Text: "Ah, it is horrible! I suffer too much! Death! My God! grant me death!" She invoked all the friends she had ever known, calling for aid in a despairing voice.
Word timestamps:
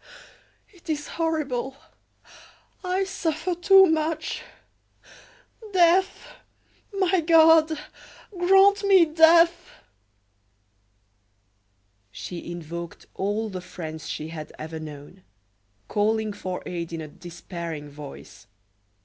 "Ah, 0.00 0.22
it 0.70 0.88
is 0.88 1.08
horrible! 1.08 1.74
I 2.84 3.02
suffer 3.02 3.56
too 3.56 3.86
much! 3.86 4.42
Death! 5.72 6.28
My 6.92 7.20
God! 7.20 7.76
grant 8.30 8.84
me 8.84 9.04
death!" 9.04 9.72
She 12.12 12.52
invoked 12.52 13.06
all 13.14 13.48
the 13.48 13.60
friends 13.60 14.08
she 14.08 14.28
had 14.28 14.52
ever 14.60 14.78
known, 14.78 15.24
calling 15.88 16.32
for 16.32 16.62
aid 16.64 16.92
in 16.92 17.00
a 17.00 17.08
despairing 17.08 17.90
voice. 17.90 18.46